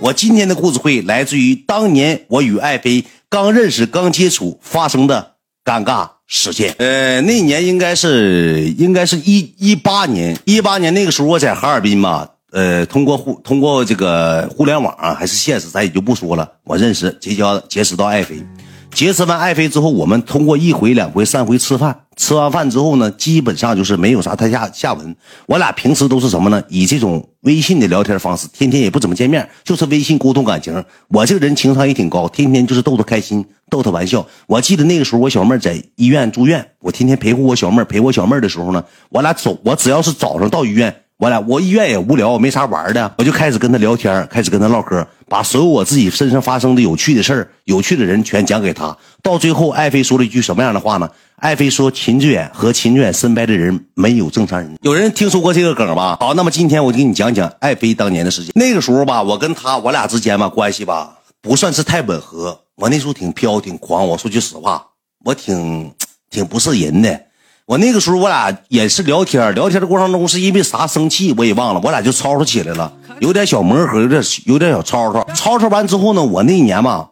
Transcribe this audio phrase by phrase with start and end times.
[0.00, 5.34] 我今天的故事会来自于当年我与爱妃刚认识、刚接触发生的
[5.64, 6.74] 尴尬事件。
[6.78, 16.50] 呃，那年应该是应该是一一八年，一八年那个时候我在哈尔滨嘛，呃，通过互通过这个互联网啊，还是现实，咱也就不说了。
[16.64, 18.44] 我认识结交结识到爱妃。
[18.92, 22.02] 结识完爱妃之后，我们通过一回、两回、三回吃饭。
[22.16, 25.16] 吃完饭之后呢，基本上就是没有啥太下下文。
[25.46, 26.62] 我俩平时都是什么呢？
[26.68, 30.84] 以这种微信的聊天方式，天天也不怎么见面，就是微信沟通感情。
[31.08, 34.26] 我这个人情商也挺高，天天就是逗她开心，逗她玩笑。
[34.46, 40.94] 我记得那个时候我小妹在医院住院，我天天陪护我小妹，陪我小妹的时候呢，我俩走，我只要是早上到医院。
[41.18, 48.96] 我俩我医院也无聊，没啥玩的，我就开始跟他聊天，开始跟他唠嗑，把所有我自己身上发生的有趣的事儿、有趣的人全讲给他。
[49.22, 51.08] 到最后，爱妃说了一句什么样的话呢？
[51.36, 56.16] 爱妃说：“秦志远和秦志远身边的人没有正常人。”有人听说过这个梗吧？
[56.18, 58.50] 好，那么今天我就给你讲讲爱妃当年的事情。
[58.54, 62.58] 那个时候吧，我跟他我俩之间吧关系吧不算是太吻合。
[62.76, 64.84] 我那时候挺飘挺狂，我说句实话，
[65.24, 65.92] 我挺
[66.30, 67.20] 挺不是人的。
[67.66, 75.26] 我那个时候，我俩也是聊天，聊天的过程中是因为啥生气我也忘了，我俩就吵吵起来了，有点小磨合，有点有点小吵吵。
[75.34, 77.08] 吵吵完之后呢，我那一年嘛，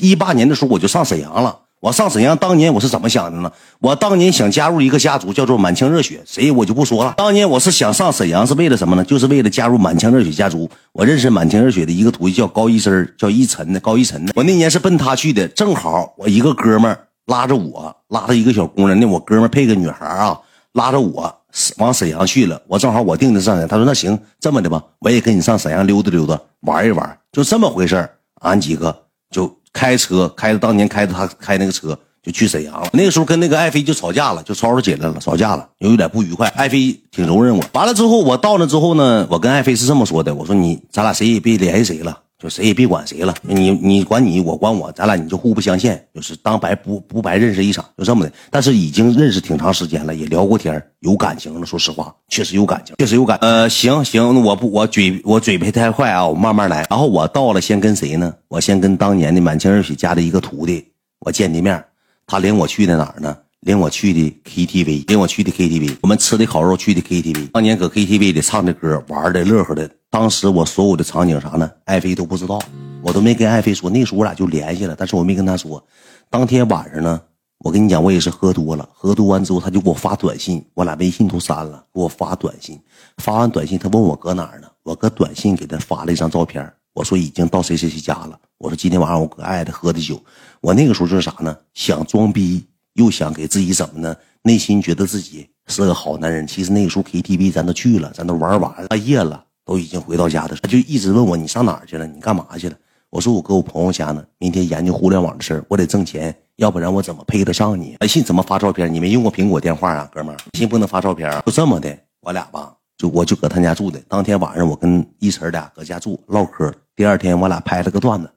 [0.00, 1.60] 一八年的时候我就上沈阳了。
[1.80, 3.50] 我上沈阳当年我是怎么想的呢？
[3.78, 7.14] 我当年想加入一个家族，叫做满腔热血，谁我就不说了。
[7.16, 9.04] 当年我是想上沈阳是为了什么呢？
[9.04, 10.68] 就是为了加入满腔热血家族。
[10.92, 14.32] 我认识满腔热血的一个徒弟叫高一生，叫一晨的高一晨的。
[14.36, 16.98] 我那年是奔他去的，正好我一个哥们儿。
[17.26, 20.38] 拉着我，拉着一个小姑娘，那我哥们配个女孩啊，
[20.72, 21.34] 拉着我
[21.78, 22.60] 往沈阳去了。
[22.66, 28.08] 我正好我定的上海，他说那行，这么的吧，我也跟你上沈阳溜达溜达，玩一玩，就这么回事
[28.40, 28.94] 俺几个
[29.30, 32.88] 就开车，开着当年开着他开那个车就去沈阳了。
[32.92, 36.48] 那个时候跟那个爱妃就吵架了，就吵吵起来了，吵架了，有有点不愉快。
[36.48, 37.64] 爱妃挺容忍我。
[37.72, 42.20] 完了之后，我到那之后呢，我跟爱妃是这么说的，我说你咱俩谁也别联系谁了。
[42.36, 48.32] 就谁也别管谁了，你你管你，我管我，咱俩你就互不相欠，就是当白不不白认识一场，就这么的。
[48.50, 51.64] 但是已经认识挺长时间了，也聊过天，有感情了。
[51.64, 53.38] 说实话，确实有感情，确实有感。
[53.40, 56.86] 呃，行行，我不我嘴我嘴别太快啊，我慢慢来。
[56.90, 58.34] 然后我到了，先跟谁呢？
[58.48, 60.84] 我先跟当年的满清二喜家的一个徒弟，
[61.20, 61.82] 我见的面。
[62.26, 63.36] 他领我去的哪儿呢？
[63.60, 67.48] 领我去的 KTV，领我去的 KTV，我们吃的烤肉，去的 KTV。
[67.52, 69.88] 当年搁 KTV 里唱的歌，玩的乐呵的。
[70.14, 71.68] 当时我所有的场景啥呢？
[71.86, 72.60] 爱妃都不知道，
[73.02, 73.90] 我都没跟爱妃说。
[73.90, 75.84] 那时候我俩就联系了，但是我没跟她说。
[76.30, 77.20] 当天晚上呢，
[77.58, 82.80] 我跟你讲，我也是喝多了，喝多完之后，他就给我发短信，我俩微信都删了，给我发短信。
[83.16, 84.68] 发完短信，他问我搁哪儿呢？
[84.84, 88.38] 我搁短信给他发了一张照片，我说已经到谁谁谁家了。
[88.58, 90.22] 我说今天晚上我搁爱的喝的酒。
[90.60, 91.56] 我那个时候就是啥呢？
[91.74, 92.64] 想装逼。
[92.92, 94.14] 又想给自己怎么呢？
[94.42, 96.46] 内心觉得自己是个好男人。
[96.46, 100.56] 其实那个时候 KTV 咱都去了，咱都玩完了，半夜了，都已经回到家的。
[100.62, 102.06] 他就一直问我你上哪儿去了？
[102.06, 102.76] 你干嘛去了？
[103.10, 107.96] 我说我搁我朋友家呢，明天研究互联网的事儿，我得挣钱，要不然我怎么配得上你？
[108.00, 108.92] 微信怎么发照片？
[108.92, 111.30] 你没用过苹果电话啊，哥们儿，微信不能发照片。
[111.46, 114.00] 就这么的，我俩吧，就我就搁他家住的。
[114.08, 116.74] 当天晚上我跟一晨俩搁家住唠嗑。
[116.96, 118.28] 第二天我俩拍了个段子，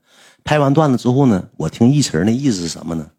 [0.43, 3.09] 拍完段子之后呢，我听一晨那意思是什么呢？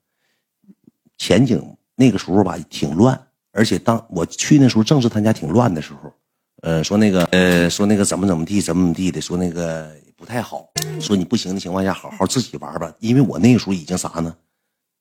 [1.17, 1.61] 前景
[1.97, 3.21] 那个时候吧挺乱，
[3.51, 6.13] 而且当我去那时候正是他家挺乱的时候，
[6.63, 10.69] 呃，说那个呃，说那个怎么怎么地，怎么怎么地的，说那个不太好，
[11.01, 12.93] 说你不行的情况下，好好自己玩吧。
[12.99, 14.35] 因为我那个时候已经啥呢？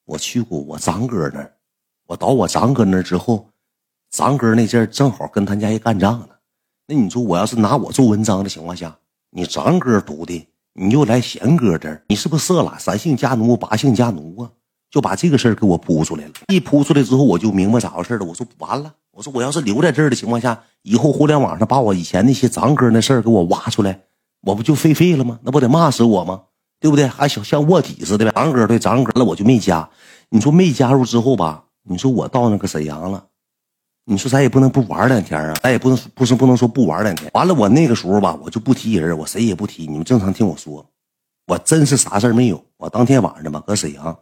[0.06, 1.52] 我去过我张哥那儿，
[2.06, 3.50] 我到我张哥那儿之后，
[4.12, 6.30] 张哥那阵儿正好跟他家也干仗呢。
[6.86, 8.96] 那你说我要是拿我做文章的情况下，
[9.32, 12.78] 你张哥读的，你又来贤哥这儿，你是不是色了？
[12.80, 14.52] 三姓家奴，八姓家奴啊？
[14.90, 16.32] 就把这个事儿给我铺出来了。
[16.48, 18.26] 一铺出来之后，我就明白咋回事了。
[18.26, 24.00] 我说完了，我说我要是留在这儿的情况下，以后互联网上把我以前那些长哥那事儿给我挖出来，
[24.42, 25.40] 我不就废废了吗？
[25.44, 26.42] 那不得骂死我吗？
[26.80, 27.08] 对不对？
[27.08, 28.32] 还像像卧底似的呗。
[28.36, 29.90] 长哥对长哥了，我就没加。
[30.30, 31.64] 你说没加入之后吧？
[31.90, 33.26] 你说我到那个沈阳了，
[34.06, 37.32] 你说咱也不能不玩两天啊，咱也不能不是不能说不玩两天。
[37.34, 39.88] 完了，我那个时候吧，我就不提人，我谁也不提。
[39.88, 40.86] 你们正常听我说，
[41.48, 42.64] 我真是啥事儿没有。
[42.78, 44.18] 我当天晚上吧，搁沈阳。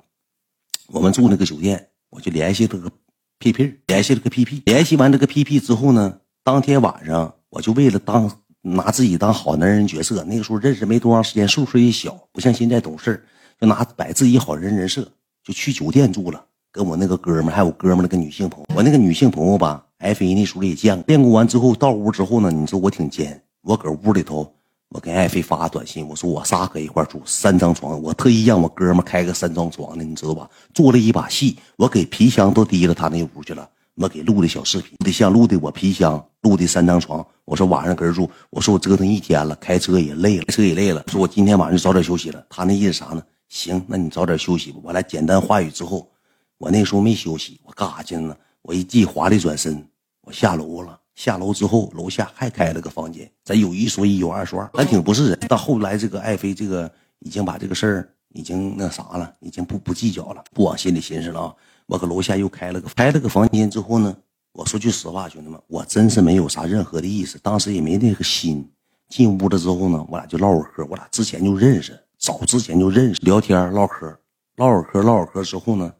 [0.87, 2.91] 我们住那个酒店，我就联系了个
[3.39, 13.23] PP，联系了个 PP，联系完这个 PP 之后呢，当天晚上我就为了当拿自己当好男人角色，那个时候认识没多长时间，岁数也小，不像现在懂事
[13.59, 15.11] 就拿摆自己好人人设，
[15.43, 24.51] 就去酒店住了，跟我那个哥们还有哥们那个女性朋友，我那个女性朋友吧，艾飞那时候也见过，练过完之后到屋之后呢，你说我挺尖，我搁屋里头。
[24.89, 30.49] 我给爱妃发短信，我说我仨搁一块住，三张床，我特意让我哥们开个三张床的，你知道吧？
[30.73, 33.69] 做了一把戏，我给皮箱都提了他那屋去了。
[33.95, 37.25] 我给录的小视频，录的像录的我皮箱，录的三张床。
[37.45, 41.03] 我说晚上搁这住，我说我折腾一天了，开车也累了，开车也累了。
[41.07, 42.45] 说我今天晚上就早点休息了。
[42.49, 43.23] 他那意思啥呢？
[43.49, 44.79] 行，那你早点休息吧。
[44.83, 46.09] 我来简单话语之后，
[46.57, 48.35] 我那时候没休息，我干啥去了呢？
[48.61, 49.87] 我一记华丽转身，
[50.21, 50.99] 我下楼了。
[51.15, 53.29] 下楼之后，楼下还开了个房间。
[53.43, 55.39] 咱有一说一，有二说二，咱挺不是人。
[55.47, 61.55] 到后来，这个爱妃这个已经把这个事儿已经那啥了，已经不不计较了，不往心里寻思了啊。
[61.85, 64.15] 我搁楼下又开了个开了个房间之后呢，
[64.51, 68.69] 我说句实话，兄弟们，我真是没有啥任何的意思，当时也没那个心。
[69.07, 74.19] 进屋了之后呢，我俩就唠会嗑，我俩之前就认识，早之前就认识，聊天唠嗑，
[74.57, 75.93] 唠会嗑，唠会嗑之后呢，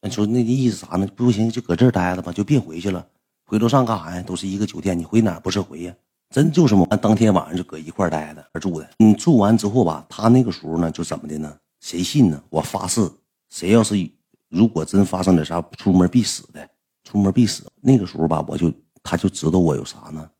[0.00, 1.06] 你说那个意思啥呢？
[1.16, 3.04] 不行就搁这儿待着吧，就别回去了。
[3.50, 4.22] 回楼上干啥呀？
[4.22, 5.92] 都是一个酒店，你回哪不是回呀？
[6.28, 8.88] 真就是嘛，当天晚上就搁一块待着住的。
[8.96, 11.58] 你住完之后吧，他那个时候呢，就怎么的呢？
[11.80, 12.40] 谁信呢？
[12.48, 13.10] 我发誓，
[13.48, 14.08] 谁要是。
[14.50, 16.68] 如果真发生点啥，出门必死的，
[17.02, 17.66] 出门必死。
[17.80, 20.30] 那个时候吧，我就他就知道我有啥呢？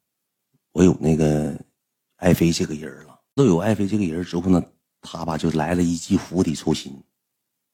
[0.70, 1.52] 我有那个
[2.18, 3.18] 爱妃这个人了。
[3.34, 4.62] 都有爱妃这个人之后呢，
[5.00, 6.96] 他吧就来了一记釜底抽薪。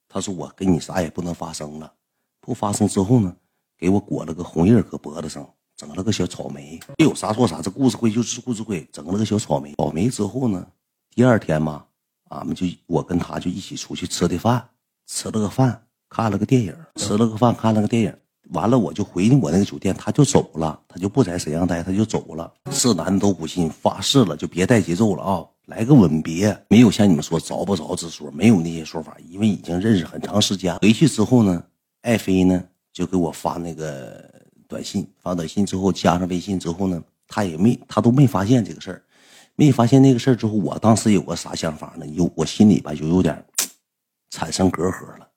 [0.08, 1.92] 他说我跟你啥也不能发生了，
[2.40, 3.36] 不发生之后呢，
[3.78, 6.81] 给我裹了个红印搁脖子上，整了个小草莓。
[6.99, 9.75] 有啥说啥，这故事会就是故事会，整了个小草莓。
[9.76, 10.67] 草莓之后呢，
[11.14, 11.84] 第二天嘛，
[12.31, 14.69] 俺们就我跟他就一起出去吃的饭，
[15.06, 15.82] 吃了个饭。
[16.08, 18.17] 看了个电影，吃了个饭，看了个电影，
[18.50, 22.50] 完了我就回我那个酒店，他就走了，他就不在沈阳待，他就走了。
[22.70, 30.76] 是男的都不信，发誓了就别带节奏了啊，来个吻别，没有像你们说着不着之说，没有那些说法，因为已经认识很长时间。
[30.79, 31.62] 回去之后呢，
[32.02, 32.62] 爱妃呢
[32.96, 34.25] 就给我发那个
[34.66, 39.04] 短信，发短信之后加上微信之后呢，他也没他都没发现这个事儿，
[39.54, 42.06] 没发现那个事儿之后，我当时有个啥想法呢？
[42.06, 43.44] 有我心里吧就有点
[44.32, 45.28] 产生隔阂了。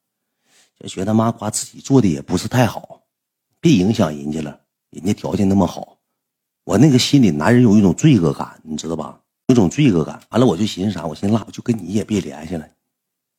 [0.80, 3.02] 就觉得妈瓜自己做的也不是太好，
[3.60, 4.58] 别影响人家了，
[4.92, 5.98] 人家条件那么好，
[6.64, 9.20] 我那个心里男人有一种罪恶感，你知道吧？
[9.48, 10.18] 有种罪恶感。
[10.30, 11.06] 完了我就寻思啥？
[11.06, 12.66] 我寻思拉，我就跟你也别联系了，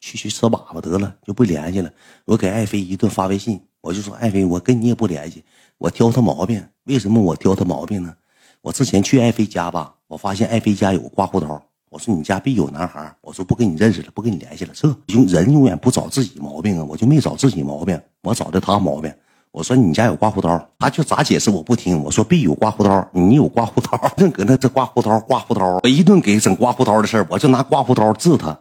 [0.01, 1.91] 去去吃粑粑得了，就不联系了。
[2.25, 5.45] 我给爱妃一顿发微信，我就说爱妃，我跟你也不联系，
[5.79, 6.63] 我挑他毛病。
[6.85, 8.15] 为什么我挑他毛病呢？
[8.63, 11.63] 我之前去爱妃家吧，我发现爱妃家有刮胡刀。
[11.91, 14.73] 我说你家必有男孩我说不跟你认识了，不跟你联系了。
[14.75, 14.89] 这
[15.27, 19.13] 人永远不找自己毛病啊，我就没找自己毛病，我找的他毛病。
[19.51, 22.01] 我说你家有刮胡刀，他就咋解释我不听。
[22.01, 28.57] 我说必有刮胡刀，你有刮胡刀， 正搁那这刮胡刀刮胡刀，我一顿给整刮胡刀的事我就拿刮胡刀治他。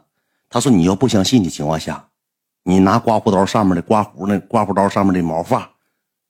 [0.49, 2.03] 他说你要不相信的情况下，
[2.63, 5.69] 你拿刮胡刀上面的刮胡那刮胡刀上面的毛发，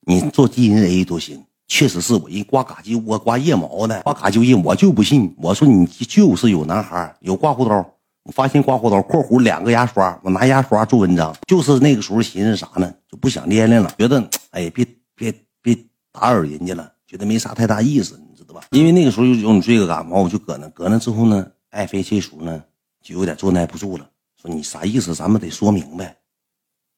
[0.02, 1.42] 你做 DNA 都行。
[1.66, 5.32] 确实是我一刮嘎叽窝刮腋毛的，刮嘎就印，我就不信。
[5.38, 7.76] 我说你就是有男孩有刮胡刀，
[8.24, 11.32] 我发现刮胡刀（括弧两个牙刷），我拿牙刷做文章。
[11.46, 12.92] 就是那个时候寻思啥呢？
[13.08, 14.20] 就不想练练了，觉得
[14.50, 14.84] 哎，别
[15.14, 15.32] 别
[15.62, 15.78] 别
[16.10, 18.62] 打扰人家了，觉得没啥太大意思，你知道吧？
[18.72, 22.60] 因为那个时候有种罪恶感嘛，我就搁那搁那之后呢，爱妃这时候呢
[23.02, 24.08] 就有点坐耐不住了，
[24.40, 25.14] 说你啥意思？
[25.14, 26.16] 咱们得说明白。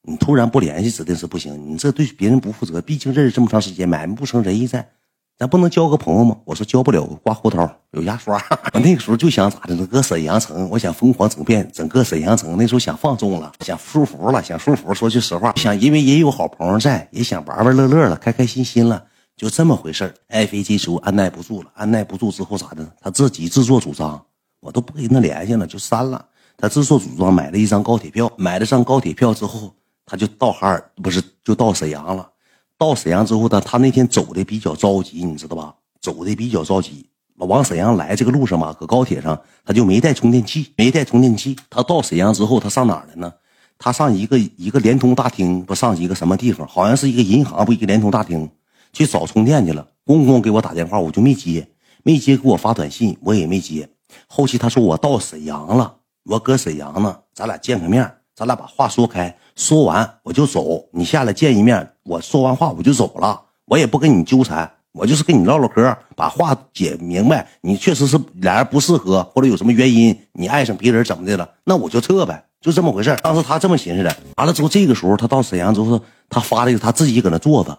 [0.02, 1.70] 你突然不联系，指定是不行。
[1.70, 4.90] 你这对别人不负责，毕竟认识这么长时间，买卖不成仁义在，
[5.38, 6.36] 咱不能交个朋友吗？
[6.44, 8.36] 我说交不了，刮胡刀有牙刷。
[8.74, 9.86] 我那个时候就想咋的呢？
[9.86, 12.56] 搁沈阳城，我想疯狂整遍整个沈阳城。
[12.56, 14.92] 那时候想放纵了，想舒服了，想舒服。
[14.92, 19.06] 说句实话，想因为也有好朋友在，也想玩玩乐乐了，开开心心了，
[19.36, 22.84] 就这么回事爱妃这时候按耐不住了，按耐不住之后咋的？
[23.00, 24.20] 他自己自作主张，
[24.62, 26.24] 我都不跟他联系了，就删了。
[26.56, 29.74] 他自作主张买了一张高铁票，买了张高铁票之后。
[30.04, 32.28] 他就到哈尔，不是就到沈阳了。
[32.76, 35.74] 到沈阳之后他，他那天走的比较着急，你知道吧？
[36.00, 37.06] 走的比较着急。
[37.36, 41.56] 往沈阳来这个路上嘛，搁高铁上他就没带充电器，没带充电器。
[41.70, 43.32] 他到沈阳之后，他上哪儿了呢？
[43.78, 46.66] 他上一个一个联通大厅，不上一个什么地方？
[46.66, 48.50] 好像是一个银行，不一个联通大厅
[48.92, 49.86] 去找充电去了。
[50.04, 51.66] 咣咣给我打电话，我就没接，
[52.02, 53.88] 没接给我发短信，我也没接。
[54.26, 58.10] 后期他说我到沈阳了，我搁沈阳呢，咱俩见个面。
[58.34, 60.82] 咱俩把话说开，说完我就走。
[60.90, 67.46] 你下来见一面，我说完话我就走了，我也不跟你纠缠，我就是跟你唠唠嗑，把话解明白。
[67.60, 74.16] 你确实是俩人不适合，或者有什么原因，你爱上别人怎么的了，那我就撤呗，就这么回事当时他这么寻思的。
[74.36, 76.00] 完了之后，这个时候他到沈阳之后，
[76.30, 77.78] 他发了一个他自己搁那坐着，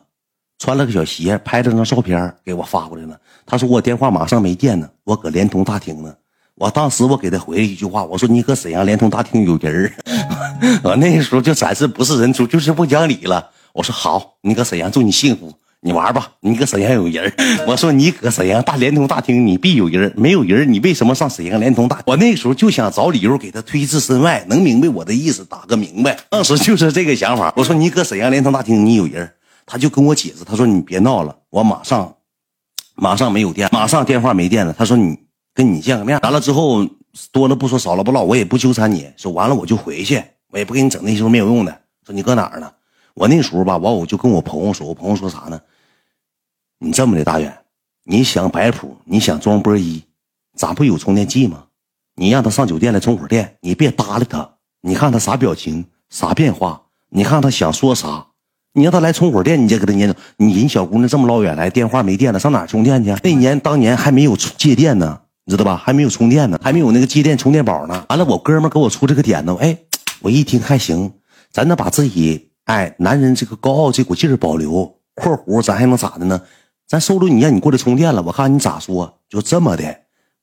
[0.60, 3.20] 穿了个小鞋，拍了张照片给我发过来了。
[3.44, 6.16] 他说我电话马上没电呢，我搁联通大厅呢。
[6.56, 9.94] 我当时我给他回了一句话，我说你搁沈阳联通大厅有人儿，
[10.84, 13.50] 我那时候就暂时不是人出，就是不讲理了。
[13.74, 16.32] 我说好，你搁沈阳祝你幸福，你玩吧。
[16.42, 17.34] 你搁沈阳有人儿，
[17.66, 22.00] 我说你搁沈阳大联通大厅你必有人，没有人你为什么上沈阳联通大？
[22.06, 26.16] 我那时候就想找理由给他推至身外，能明白我的意思，打个明白。
[26.30, 27.52] 当时就是这个想法。
[27.58, 29.28] 我说你搁沈阳联通大厅你有人，
[29.66, 32.14] 他就跟我解释，他说你别闹了，我马上
[32.94, 34.72] 马上没有电，马上电话没电了。
[34.78, 35.18] 他说你
[35.54, 36.88] 跟你见个面，完了之后
[37.32, 41.82] 多了不说少了不唠，我也不纠缠你，说完了我就回去，我也不给你整那些没有用的。
[42.06, 42.72] 说你搁哪儿呢？
[43.14, 45.62] 我那时候吧，完我就跟我朋友说，我朋友说啥呢？
[46.80, 47.56] 你这么的大远，
[48.04, 50.04] 你想摆谱，你想装波一，
[50.56, 51.66] 咋不有充电器吗？
[52.16, 58.28] 你让他上酒店来充会儿电，你别搭理他，你看他啥表情，啥变化，你看他想说啥，
[58.74, 60.16] 你让他来充会儿电，你再给他撵走。
[60.38, 63.16] 你人小姑娘这么老远来，电话没电了，上哪充电去？
[63.24, 65.76] 那年当年还没有借电呢，你知道吧？
[65.76, 68.06] 还没有充电呢，还没有那个接电充电宝呢。
[68.10, 69.78] 完了，我哥们给我出这个点子，哎，
[70.22, 71.12] 我一听还行，
[71.52, 75.00] 咱能把自己哎男人这个高傲这股劲儿保留。
[75.16, 76.42] 括弧咱还能咋的呢？
[76.88, 79.20] 咱收留你，让你过来充电了，我看你咋说。
[79.30, 79.84] 就这么的，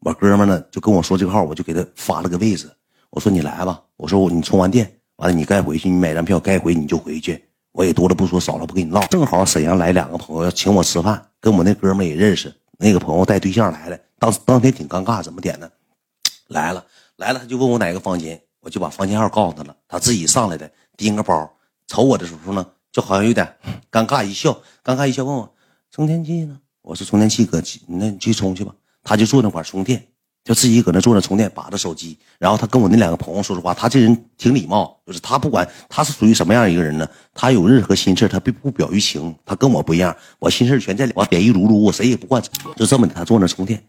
[0.00, 2.70] 我哥们呢就跟我说这个号，我就给他发了个位置。
[3.10, 7.42] 我说你来吧，我说我你充完电完了，你该回去，你买张票该回你就回去。
[7.72, 9.00] 我也多了不说，少了不跟你唠。
[9.06, 12.52] 正好沈阳来两个朋友要请我吃饭，跟我那哥们也认识。
[12.78, 15.68] 那个朋友带对象来了，当当天挺尴尬，怎么点呢？
[16.48, 16.84] 来了
[17.16, 19.74] 来了，他就问我哪个房间，我就把房间号告诉他了。
[19.88, 21.50] 他自己上来的，拎个包，
[21.86, 23.56] 瞅我的时候呢，就好像有点
[23.90, 24.52] 尴尬一笑，
[24.84, 25.54] 尴尬一笑问我。
[25.90, 26.60] 充电器呢？
[26.82, 28.74] 我说充电器搁，那你去充去吧。
[29.02, 30.06] 他就坐那块充电，
[30.42, 32.18] 就自己搁那坐着充电，把着手机。
[32.38, 37.06] 然后他跟我那两个朋友说实话，他这人挺礼貌，就是他不管他是属于什么样一个人呢？
[37.34, 39.34] 他有任何心事他不不表于情。
[39.44, 41.12] 他跟我不一样，我心事全在里。
[41.14, 42.42] 我点一噜噜，我谁也不惯。
[42.74, 43.84] 就这么的，他坐那充电。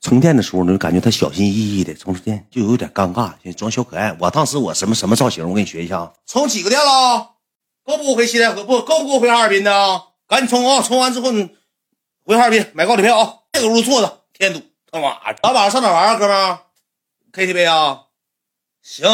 [0.00, 4.16] 充电的时候呢，就感觉他小心翼翼的充电，就有点尴尬，装小可爱。
[4.20, 5.46] 我当时我什么什么造型？
[5.46, 6.12] 我给你学一下啊！
[6.26, 7.32] 充几个电了？
[7.84, 8.64] 够不够回西戴河？
[8.64, 10.02] 不够不够回哈尔滨的？
[10.28, 10.80] 赶紧充啊！
[10.82, 11.50] 充完之后你
[12.24, 13.34] 回哈尔滨买高铁票啊！
[13.52, 14.60] 这个屋坐着，添堵
[15.42, 16.58] 咱晚上上哪玩啊，哥们
[17.32, 18.02] ？KTV 啊？
[18.82, 19.06] 行，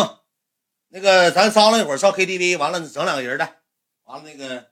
[0.91, 3.49] 那个咱商量一会儿上 KTV，完了整两个人的，
[4.05, 4.67] 完了那个，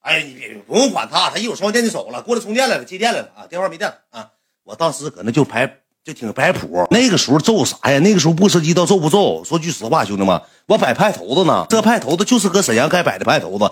[0.00, 3.46] 哎，你别不用管他，他一会儿充电就走了，过来充电来了，接电来了啊！
[3.46, 4.30] 电话没电了啊！
[4.64, 6.86] 我当时搁那就排，就挺摆谱。
[6.90, 7.98] 那个时候揍啥呀？
[8.00, 9.44] 那个时候不涉及到揍不揍。
[9.44, 13.70] 说句实话，兄弟们，我摆派头子呢，这派头子就是搁沈阳该摆的派头子。